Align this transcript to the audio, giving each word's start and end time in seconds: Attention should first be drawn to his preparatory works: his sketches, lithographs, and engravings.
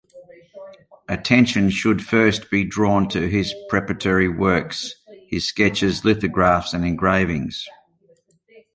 Attention 1.07 1.69
should 1.69 2.03
first 2.03 2.49
be 2.49 2.63
drawn 2.63 3.07
to 3.07 3.29
his 3.29 3.53
preparatory 3.69 4.27
works: 4.27 4.95
his 5.27 5.47
sketches, 5.47 6.03
lithographs, 6.03 6.73
and 6.73 6.83
engravings. 6.83 7.67